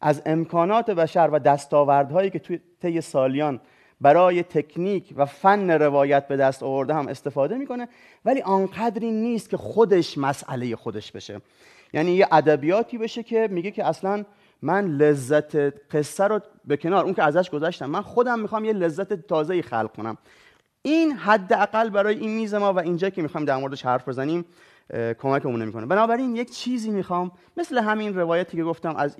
از 0.00 0.22
امکانات 0.26 0.90
بشر 0.90 1.28
و 1.32 1.38
دستاوردهایی 1.38 2.30
که 2.30 2.38
توی 2.38 2.60
طی 2.82 3.00
سالیان 3.00 3.60
برای 4.00 4.42
تکنیک 4.42 5.14
و 5.16 5.26
فن 5.26 5.70
روایت 5.70 6.28
به 6.28 6.36
دست 6.36 6.62
آورده 6.62 6.94
هم 6.94 7.08
استفاده 7.08 7.58
می‌کنه 7.58 7.88
ولی 8.24 8.42
آنقدری 8.42 9.10
نیست 9.10 9.50
که 9.50 9.56
خودش 9.56 10.18
مسئله 10.18 10.76
خودش 10.76 11.12
بشه. 11.12 11.40
یعنی 11.92 12.10
یه 12.12 12.26
ادبیاتی 12.32 12.98
بشه 12.98 13.22
که 13.22 13.48
میگه 13.50 13.70
که 13.70 13.86
اصلا 13.86 14.24
من 14.62 14.86
لذت 14.86 15.56
قصه 15.94 16.24
رو 16.24 16.40
به 16.64 16.76
کنار 16.76 17.04
اون 17.04 17.14
که 17.14 17.22
ازش 17.22 17.50
گذاشتم 17.50 17.90
من 17.90 18.02
خودم 18.02 18.40
می‌خوام 18.40 18.64
یه 18.64 18.72
لذت 18.72 19.12
تازه 19.12 19.62
خلق 19.62 19.96
کنم. 19.96 20.18
این 20.82 21.12
حداقل 21.12 21.90
برای 21.90 22.18
این 22.18 22.36
میز 22.36 22.54
ما 22.54 22.72
و 22.72 22.78
اینجا 22.78 23.10
که 23.10 23.22
می‌خوام 23.22 23.44
در 23.44 23.56
موردش 23.56 23.84
حرف 23.84 24.08
بزنیم 24.08 24.44
کمکمون 25.18 25.62
نمی‌کنه. 25.62 25.86
بنابراین 25.86 26.36
یک 26.36 26.50
چیزی 26.50 26.90
می‌خوام 26.90 27.32
مثل 27.56 27.78
همین 27.78 28.14
روایتی 28.18 28.56
که 28.56 28.64
گفتم 28.64 28.96
از 28.96 29.16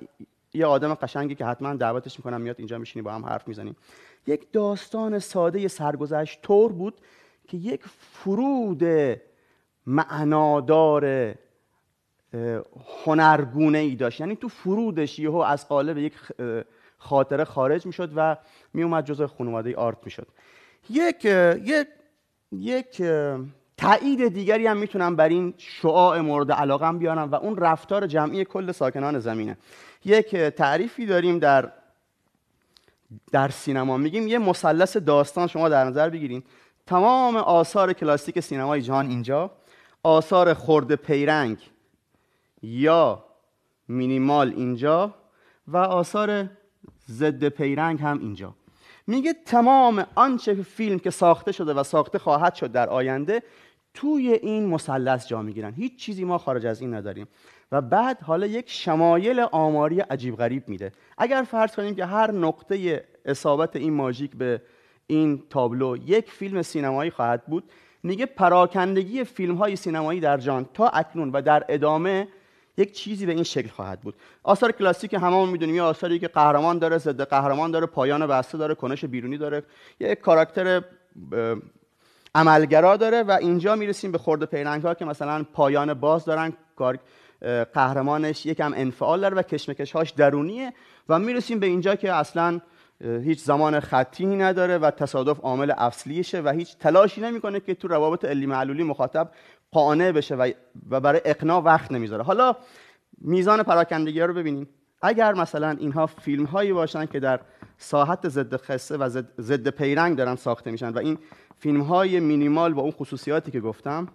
یه 0.53 0.65
آدم 0.65 0.93
قشنگی 0.93 1.35
که 1.35 1.45
حتما 1.45 1.73
دعوتش 1.73 2.19
می‌کنم 2.19 2.41
میاد 2.41 2.55
اینجا 2.57 2.77
میشینی 2.77 3.03
با 3.03 3.11
هم 3.11 3.25
حرف 3.25 3.47
می‌زنیم. 3.47 3.75
یک 4.27 4.51
داستان 4.51 5.19
ساده 5.19 5.67
سرگذشت 5.67 6.41
طور 6.41 6.71
بود 6.71 7.01
که 7.47 7.57
یک 7.57 7.81
فرود 7.85 8.83
معنادار 9.85 11.35
هنرگونه 13.05 13.77
ای 13.77 13.95
داشت. 13.95 14.19
یعنی 14.19 14.35
تو 14.35 14.47
فرودش 14.47 15.19
یهو 15.19 15.37
از 15.37 15.67
قالب 15.67 15.97
یک 15.97 16.13
خاطره 16.97 17.43
خارج 17.43 17.85
می‌شد 17.85 18.11
و 18.15 18.37
میومد 18.73 19.05
جزء 19.05 19.27
خانواده 19.27 19.75
آرت 19.75 19.97
می‌شد. 20.03 20.27
یک 20.89 21.25
یک 21.25 21.87
یک 22.51 23.03
تایید 23.77 24.27
دیگری 24.33 24.67
هم 24.67 24.77
می‌تونم 24.77 25.15
بر 25.15 25.29
این 25.29 25.53
شعاع 25.57 26.19
مورد 26.19 26.51
علاقه 26.51 26.91
بیارم 26.91 27.31
و 27.31 27.35
اون 27.35 27.57
رفتار 27.57 28.07
جمعی 28.07 28.45
کل 28.45 28.71
ساکنان 28.71 29.19
زمینه. 29.19 29.57
یک 30.05 30.35
تعریفی 30.35 31.05
داریم 31.05 31.39
در 31.39 31.71
در 33.31 33.49
سینما. 33.49 33.97
میگیم 33.97 34.27
یه 34.27 34.37
مثلث 34.37 34.97
داستان 34.97 35.47
شما 35.47 35.69
در 35.69 35.85
نظر 35.85 36.09
بگیرید 36.09 36.43
تمام 36.87 37.35
آثار 37.35 37.93
کلاسیک 37.93 38.39
سینمای 38.39 38.81
جهان 38.81 39.09
اینجا 39.09 39.51
آثار 40.03 40.53
خورده 40.53 40.95
پیرنگ 40.95 41.57
یا 42.61 43.25
مینیمال 43.87 44.53
اینجا 44.57 45.15
و 45.67 45.77
آثار 45.77 46.49
ضد 47.09 47.47
پیرنگ 47.47 48.01
هم 48.01 48.19
اینجا. 48.19 48.55
میگه 49.07 49.33
تمام 49.45 50.05
آنچه 50.15 50.53
فیلم 50.53 50.99
که 50.99 51.09
ساخته 51.09 51.51
شده 51.51 51.73
و 51.73 51.83
ساخته 51.83 52.19
خواهد 52.19 52.55
شد 52.55 52.71
در 52.71 52.89
آینده 52.89 53.43
توی 53.93 54.31
این 54.31 54.65
مثلث 54.65 55.27
جا 55.27 55.41
می‌گیرن. 55.41 55.73
هیچ 55.73 55.99
چیزی 55.99 56.23
ما 56.23 56.37
خارج 56.37 56.65
از 56.65 56.81
این 56.81 56.93
نداریم. 56.93 57.27
و 57.71 57.81
بعد 57.81 58.21
حالا 58.21 58.45
یک 58.45 58.69
شمایل 58.69 59.39
آماری 59.39 59.99
عجیب 59.99 60.35
غریب 60.35 60.69
میده. 60.69 60.91
اگر 61.17 61.43
فرض 61.51 61.75
کنیم 61.75 61.95
که 61.95 62.05
هر 62.05 62.31
نقطه 62.31 63.05
اصابت 63.25 63.75
این 63.75 63.93
ماژیک 63.93 64.35
به 64.35 64.61
این 65.07 65.43
تابلو 65.49 65.97
یک 65.97 66.31
فیلم 66.31 66.61
سینمایی 66.61 67.11
خواهد 67.11 67.45
بود 67.45 67.71
میگه 68.03 68.25
پراکندگی 68.25 69.23
فیلم 69.23 69.55
های 69.55 69.75
سینمایی 69.75 70.19
در 70.19 70.37
جان 70.37 70.65
تا 70.73 70.87
اکنون 70.87 71.31
و 71.31 71.41
در 71.41 71.65
ادامه 71.69 72.27
یک 72.77 72.91
چیزی 72.91 73.25
به 73.25 73.31
این 73.31 73.43
شکل 73.43 73.69
خواهد 73.69 74.01
بود. 74.01 74.15
آثار 74.43 74.71
کلاسیک 74.71 75.13
هممون 75.13 75.49
می‌دونیم 75.49 75.75
یه 75.75 75.81
آثاری 75.81 76.19
که 76.19 76.27
قهرمان 76.27 76.79
داره 76.79 76.97
ضد 76.97 77.21
قهرمان 77.21 77.71
داره 77.71 77.85
پایان 77.85 78.27
بسته 78.27 78.57
داره 78.57 78.75
کنش 78.75 79.05
بیرونی 79.05 79.37
داره. 79.37 79.63
یک 79.99 80.19
کاراکتر 80.19 80.81
عملگرا 82.35 82.97
داره 82.97 83.23
و 83.23 83.31
اینجا 83.31 83.75
می‌رسیم 83.75 84.11
به 84.11 84.17
خورده 84.17 84.45
پیرنگ 84.45 84.81
ها 84.81 84.93
که 84.93 85.05
مثلا 85.05 85.45
پایان 85.53 85.93
باز 85.93 86.25
دارن. 86.25 86.53
قهرمانش 87.73 88.45
یکم 88.45 88.73
انفعال 88.75 89.21
داره 89.21 89.35
و 89.35 89.41
کشمکش 89.41 89.91
هاش 89.91 90.09
درونیه 90.09 90.73
و 91.09 91.19
می‌رسیم 91.19 91.59
به 91.59 91.65
اینجا 91.65 91.95
که 91.95 92.13
اصلا 92.13 92.61
هیچ 93.01 93.39
زمان 93.39 93.79
خطی 93.79 94.25
نداره 94.25 94.77
و 94.77 94.91
تصادف 94.91 95.39
عامل 95.39 95.71
اصلیشه 95.71 96.41
و 96.41 96.49
هیچ 96.49 96.77
تلاشی 96.77 97.21
نمی‌کنه 97.21 97.59
که 97.59 97.75
تو 97.75 97.87
روابط 97.87 98.25
علی 98.25 98.45
معلولی 98.45 98.83
مخاطب 98.83 99.31
قانع 99.71 100.11
بشه 100.11 100.35
و 100.89 100.99
برای 100.99 101.21
اقناع 101.25 101.61
وقت 101.61 101.91
نمی‌ذاره. 101.91 102.23
حالا 102.23 102.55
میزان 103.17 103.63
پراکندگی 103.63 104.19
ها 104.19 104.25
رو 104.25 104.33
ببینیم. 104.33 104.69
اگر 105.01 105.33
مثلا 105.33 105.69
اینها 105.69 106.05
فیلم 106.05 106.45
هایی 106.45 106.73
باشن 106.73 107.05
که 107.05 107.19
در 107.19 107.39
ساحت 107.77 108.29
ضد 108.29 108.55
خصه 108.55 108.97
و 108.97 109.09
ضد 109.39 109.67
پیرنگ 109.67 110.17
دارن 110.17 110.35
ساخته 110.35 110.71
میشن 110.71 110.89
و 110.89 110.97
این 110.97 111.17
فیلم 111.59 111.81
های 111.81 112.19
مینیمال 112.19 112.73
با 112.73 112.81
اون 112.81 112.91
خصوصیاتی 112.91 113.51
که 113.51 113.59
گفتم 113.59 114.07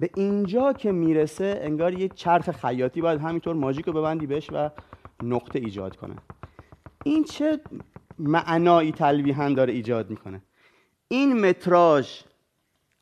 به 0.00 0.10
اینجا 0.14 0.72
که 0.72 0.92
می‌رسه 0.92 1.60
انگار 1.62 1.94
یک 1.94 2.14
چرخ 2.14 2.50
خیاطی 2.50 3.00
باید 3.00 3.20
همینطور 3.20 3.54
ماژیک 3.56 3.84
رو 3.84 3.92
ببندی 3.92 4.26
بهش 4.26 4.50
و 4.52 4.70
نقطه 5.22 5.58
ایجاد 5.58 5.96
کنه. 5.96 6.14
این 7.04 7.24
چه 7.24 7.60
معنایی 8.18 8.92
تلویحا 8.92 9.48
داره 9.48 9.72
ایجاد 9.72 10.10
می‌کنه؟ 10.10 10.42
این 11.08 11.40
متراژ 11.48 12.20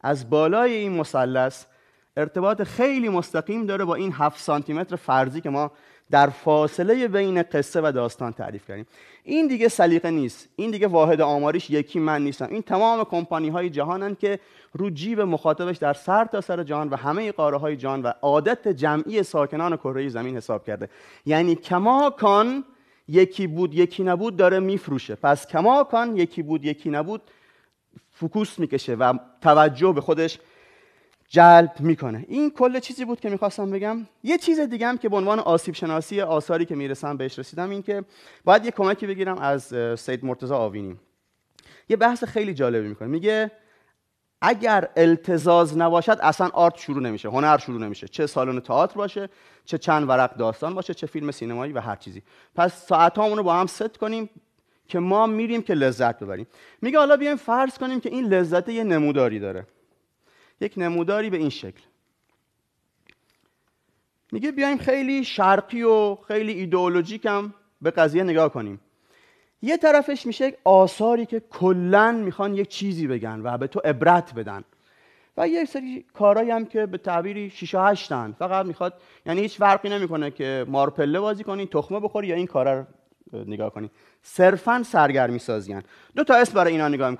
از 0.01 0.31
بالای 0.31 0.73
این 0.73 0.93
مثلث 0.93 1.65
ارتباط 2.17 2.63
خیلی 2.63 3.09
مستقیم 3.09 3.67
داره 3.67 3.85
با 3.85 3.95
این 3.95 4.13
7 4.13 4.41
سانتی 4.41 4.73
متر 4.73 4.97
فرضی 4.97 5.41
که 5.41 5.51
ما 5.51 5.71
در 6.11 6.31
فاصله 6.31 7.09
بین 7.09 7.43
قصه 7.43 7.81
و 7.81 7.93
داستان 7.95 8.33
تعریف 8.33 8.69
کردیم. 8.69 8.87
این 9.25 9.49
دیگه 9.49 9.69
سلیقه 9.69 10.11
نیست. 10.11 10.49
این 10.57 10.71
دیگه 10.71 10.87
واحد 10.87 11.21
آماریش 11.21 11.71
یکی 11.71 11.99
من 11.99 12.25
نیستم. 12.25 12.49
این 12.51 12.63
تمام 12.63 13.05
کمپانی 13.05 13.49
های 13.49 13.71
جهانن 13.71 14.15
که 14.15 14.39
رو 14.73 14.91
جیب 14.91 15.21
مخاطبش 15.21 15.77
در 15.77 15.93
سر 15.93 16.25
تا 16.25 16.41
سر 16.41 16.63
جهان 16.63 16.89
و 16.89 16.97
همه 16.97 17.33
قاره 17.33 17.57
های 17.57 17.77
جهان 17.77 18.03
و 18.03 18.13
عادت 18.23 18.69
جمعی 18.69 19.23
ساکنان 19.23 19.77
کره 19.77 20.09
زمین 20.09 20.37
حساب 20.37 20.67
کرده. 20.67 20.89
یعنی 21.27 21.55
کماکان 21.55 22.65
یکی 23.09 23.47
بود 23.47 23.75
یکی 23.75 24.03
نبود 24.05 24.37
داره 24.37 24.61
میفروشه. 24.61 25.15
پس 25.15 25.47
کماکان 25.47 26.17
یکی 26.17 26.43
بود 26.43 26.65
یکی 26.65 26.91
نبود 26.91 27.23
فکوس 28.11 28.59
می‌کشه 28.59 28.95
و 28.95 29.19
توجه 29.41 29.93
به 29.93 30.01
خودش 30.01 30.39
جلب 31.35 31.73
می‌کنه. 31.81 32.25
این 32.29 32.51
کل 32.51 32.81
چیزی 32.81 33.05
بود 33.05 33.21
که 33.21 33.31
می‌خواستم 33.31 33.71
بگم. 33.71 34.07
یه 34.23 34.39
چیز 34.39 34.61
دیگه 34.61 34.87
هم 34.87 34.99
که 34.99 35.09
به 35.09 35.17
عنوان 35.17 35.39
آسیب 35.39 35.75
شناسی 35.75 36.21
آثاری 36.21 36.65
که 36.65 36.75
می‌رسم 36.75 37.17
بهش 37.17 37.39
رسیدم 37.39 37.71
این 37.71 37.83
که 37.83 38.05
باید 38.45 38.65
یه 38.65 38.71
کمکی 38.71 39.07
بگیرم 39.07 39.39
از 39.39 39.75
سید 40.01 40.25
مرتضی 40.25 40.55
آوینی. 40.55 40.97
یه 41.89 41.97
بحث 41.97 42.25
خیلی 42.25 42.55
جالبی 42.55 42.89
می‌کنه. 42.89 43.09
میگه 43.09 43.51
اگر 44.43 44.89
التزاز 44.97 45.79
نباشد 45.79 46.19
اصلا 46.23 46.49
آرت 46.49 46.77
شروع 46.77 47.03
نمیشه 47.03 47.29
هنر 47.29 47.59
شروع 47.59 47.81
نمیشه. 47.81 48.09
چه 48.09 48.27
سالن 48.27 48.61
تئاتر 48.61 48.95
باشه 48.95 49.29
چه 49.65 49.79
چند 49.79 50.09
ورق 50.09 50.37
داستان 50.37 50.75
باشه 50.75 50.95
چه 50.95 51.07
فیلم 51.07 51.31
سینمایی 51.31 51.73
و 51.73 51.81
هر 51.81 51.97
چیزی. 51.97 52.23
پس 52.55 52.87
ساعتامون 52.87 53.39
رو 53.39 53.45
با 53.45 53.55
هم 53.55 53.67
ست 53.67 53.97
کنیم 53.97 54.31
که 54.89 54.99
ما 54.99 55.27
میریم 55.27 55.63
که 55.63 55.75
لذت 55.75 56.19
ببریم. 56.19 56.47
میگه 56.83 56.99
حالا 56.99 57.17
بیایم 57.17 57.37
فرض 57.37 57.79
کنیم 57.79 58.01
که 58.01 58.09
این 58.09 58.25
لذت 58.25 58.69
یه 58.69 58.85
نموداری 58.85 59.39
داره. 59.41 59.67
یک 60.63 60.75
نموداری 60.77 61.31
به 61.31 61.37
این 61.37 61.49
شکل. 61.49 61.83
میگه 64.33 64.53
بیایم 64.53 64.79
خیلی 64.79 65.25
شرقی 65.25 65.83
و 65.83 66.15
خیلی 66.15 66.53
ایدئولوژیک 66.53 67.27
هم 67.27 67.55
به 67.83 67.91
قضیه 67.91 68.23
نگاه 68.23 68.53
کنیم. 68.53 68.81
یه 69.63 69.77
طرفش 69.77 70.27
میشه 70.27 70.57
آثاری 70.65 71.27
که 71.27 71.41
کلا 71.41 72.13
می‌خوان 72.13 72.55
یک 72.55 72.69
چیزی 72.69 73.07
بگن 73.07 73.41
و 73.45 73.59
به 73.59 73.67
تو 73.67 73.81
عبرت 73.85 74.35
بدن. 74.35 74.65
و 75.37 75.49
یه 75.49 75.65
سری 75.65 76.05
کارهایی 76.15 76.51
هم 76.51 76.67
که 76.67 76.87
به 76.87 76.99
تعبیری 76.99 77.51
6 77.51 77.75
هشتن. 77.75 78.33
فقط 78.39 78.67
می‌خواد 78.67 78.95
یعنی 79.27 79.41
هیچ 79.41 79.59
فرقی 79.59 79.89
نمی‌کنه 79.89 80.31
که 80.31 80.65
مارپله 80.69 81.21
بازی 81.21 81.45
کنی 81.45 81.67
تخمه 81.67 82.01
بخوری 82.01 82.29
یا 82.29 82.37
این 82.37 82.47
کارا 82.47 82.87
رو 83.33 83.45
نگاه 83.47 83.71
کنی. 83.71 83.91
صرفا 84.23 84.83
سرگرمی 84.83 85.39
سازیان 85.39 85.83
دو 86.17 86.25
تا 86.25 86.35
اسم 86.35 86.55
برای 86.55 86.73
اینا 86.73 86.89
نگاه 86.89 87.17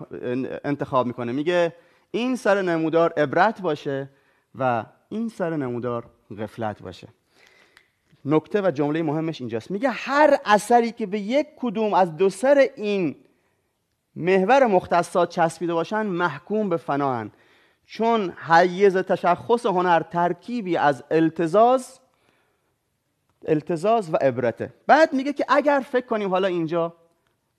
انتخاب 0.65 1.07
می‌کنه. 1.07 1.33
میگه 1.33 1.73
این 2.15 2.37
سر 2.37 2.63
نمودار 2.63 3.13
عبرت 3.17 3.61
باشه 3.61 4.11
و 4.55 4.85
این 5.09 5.29
سر 5.29 5.57
نمودار 5.57 6.11
غفلت 6.39 6.83
باشه. 6.83 7.09
نکته 8.25 8.61
و 8.63 8.71
جمله 8.71 9.03
مهمش 9.03 9.41
اینجاست. 9.41 9.71
میگه 9.71 9.91
هر 9.91 10.39
اثری 10.45 10.93
که 10.93 11.07
به 11.07 11.19
یک 11.19 11.47
کدوم 11.57 11.95
از 11.95 12.17
دو 12.17 12.31
سر 12.31 12.69
این 12.77 13.17
محور 14.17 14.67
مختصات 14.67 15.29
چسبیده 15.29 15.75
باشن 15.75 16.07
محکوم 16.07 16.69
به 16.69 16.77
فناهن 16.77 17.31
چون 17.87 18.31
حیز 18.31 18.97
تشخص 18.97 19.67
هنر 19.67 20.01
ترکیبی 20.01 20.77
از 20.77 21.05
التزاز 21.11 22.01
التزاز 23.45 24.15
و 24.15 24.17
عبرته. 24.17 24.75
بعد 24.87 25.13
میگه 25.13 25.33
که 25.33 25.45
اگر 25.49 25.85
فکر 25.91 26.07
کنیم 26.07 26.31
حالا 26.31 26.49
اینجا 26.49 26.97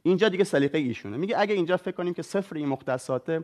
اینجا 0.04 0.30
دیگه 0.30 0.44
سلیقه 0.44 0.78
ایشونه. 0.78 1.18
میگه 1.18 1.40
اگر 1.40 1.56
اینجا 1.56 1.78
فکر 1.78 1.96
کنیم 1.96 2.14
که 2.14 2.22
صفر 2.22 2.56
این 2.56 2.68
مختصاته 2.68 3.44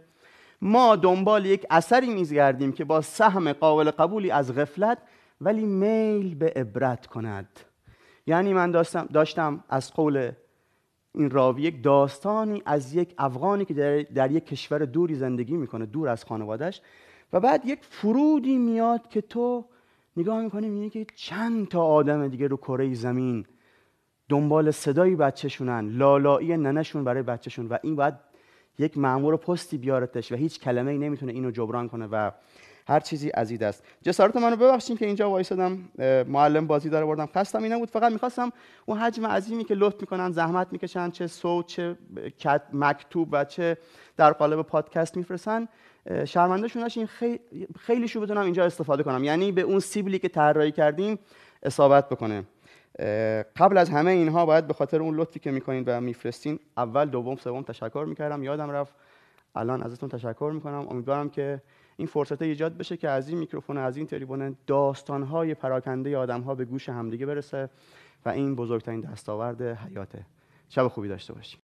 ما 0.61 0.95
دنبال 0.95 1.45
یک 1.45 1.65
اثری 1.69 2.13
میزگردیم 2.13 2.71
که 2.71 2.85
با 2.85 3.01
سهم 3.01 3.53
قابل 3.53 3.91
قبولی 3.91 4.31
از 4.31 4.55
غفلت 4.55 4.97
ولی 5.41 5.65
میل 5.65 6.35
به 6.35 6.53
عبرت 6.55 7.07
کند. 7.07 7.59
یعنی 8.27 8.53
من 8.53 8.71
داشتم, 8.71 9.07
داشتم 9.13 9.63
از 9.69 9.93
قول 9.93 10.31
این 11.15 11.29
راوی 11.29 11.61
یک 11.61 11.83
داستانی 11.83 12.63
از 12.65 12.93
یک 12.93 13.13
افغانی 13.17 13.65
که 13.65 13.73
در, 13.73 14.01
در 14.01 14.31
یک 14.31 14.45
کشور 14.45 14.79
دوری 14.79 15.15
زندگی 15.15 15.57
می‌کنه 15.57 15.85
دور 15.85 16.09
از 16.09 16.25
خانوادش 16.25 16.81
و 17.33 17.39
بعد 17.39 17.65
یک 17.65 17.79
فرودی 17.81 18.57
میاد 18.57 19.09
که 19.09 19.21
تو 19.21 19.65
نگاه 20.17 20.41
می‌کنی 20.41 20.69
می‌بینی 20.69 20.89
که 20.89 21.05
چند 21.15 21.67
تا 21.67 21.83
آدم 21.83 22.27
دیگه 22.27 22.47
رو 22.47 22.57
کره 22.57 22.93
زمین 22.93 23.45
دنبال 24.29 24.71
صدایی 24.71 25.15
بچهشونن 25.15 25.89
لالایی 25.89 26.57
ننشون 26.57 27.03
برای 27.03 27.23
بچهشون 27.23 27.67
و 27.67 27.77
این 27.83 27.95
باید 27.95 28.28
یک 28.79 28.97
مامور 28.97 29.37
پستی 29.37 29.77
بیارتش 29.77 30.31
و 30.31 30.35
هیچ 30.35 30.59
کلمه 30.59 30.91
ای 30.91 30.97
نمی‌تونه 30.97 31.31
اینو 31.31 31.51
جبران 31.51 31.89
کنه 31.89 32.07
و 32.07 32.31
هر 32.87 32.99
چیزی 32.99 33.31
از 33.33 33.51
این 33.51 33.63
است 33.63 33.83
جسارت 34.01 34.35
منو 34.35 34.55
ببخشید 34.55 34.99
که 34.99 35.05
اینجا 35.05 35.29
وایسادم 35.29 35.89
معلم 36.27 36.67
بازی 36.67 36.89
داره 36.89 37.05
بردم. 37.05 37.29
خستم 37.35 37.63
اینا 37.63 37.79
بود 37.79 37.89
فقط 37.89 38.11
می‌خواستم 38.11 38.51
اون 38.85 38.97
حجم 38.97 39.25
عظیمی 39.25 39.63
که 39.63 39.73
لطف 39.73 40.01
می‌کنن 40.01 40.31
زحمت 40.31 40.67
می‌کشن 40.71 41.11
چه 41.11 41.27
صوت 41.27 41.65
چه 42.37 42.61
مکتوب 42.73 43.29
و 43.31 43.45
چه 43.45 43.77
در 44.17 44.31
قالب 44.31 44.61
پادکست 44.61 45.17
میفرستن. 45.17 45.67
شرمنده 46.25 46.67
شون 46.67 47.05
خیلی 47.05 47.39
خیلی 47.79 48.07
شو 48.07 48.19
بدونم 48.19 48.41
اینجا 48.41 48.65
استفاده 48.65 49.03
کنم. 49.03 49.23
یعنی 49.23 49.51
به 49.51 49.61
اون 49.61 49.79
سیبلی 49.79 50.19
که 50.19 50.29
طراحی 50.29 50.71
کردیم 50.71 51.19
اصابت 51.63 52.09
بکنه. 52.09 52.43
قبل 53.55 53.77
از 53.77 53.89
همه 53.89 54.11
اینها 54.11 54.45
باید 54.45 54.67
به 54.67 54.73
خاطر 54.73 55.01
اون 55.01 55.15
لطفی 55.15 55.39
که 55.39 55.51
می‌کنین 55.51 55.83
و 55.87 56.01
میفرستین 56.01 56.59
اول 56.77 57.05
دوم 57.05 57.35
سوم 57.35 57.61
تشکر 57.61 58.05
می‌کردم. 58.07 58.43
یادم 58.43 58.69
رفت 58.69 58.95
الان 59.55 59.83
ازتون 59.83 60.09
تشکر 60.09 60.51
می‌کنم. 60.53 60.87
امیدوارم 60.89 61.29
که 61.29 61.61
این 61.97 62.07
فرصت 62.07 62.41
ایجاد 62.41 62.77
بشه 62.77 62.97
که 62.97 63.09
از 63.09 63.29
این 63.29 63.37
میکروفون 63.37 63.77
از 63.77 63.97
این 63.97 64.07
تریبون 64.07 64.57
داستانهای 64.67 65.53
پراکنده 65.53 66.17
آدمها 66.17 66.55
به 66.55 66.65
گوش 66.65 66.89
همدیگه 66.89 67.25
برسه 67.25 67.69
و 68.25 68.29
این 68.29 68.55
بزرگترین 68.55 69.01
دستاورد 69.01 69.61
حیاته 69.61 70.25
شب 70.69 70.87
خوبی 70.87 71.07
داشته 71.07 71.33
باشیم 71.33 71.58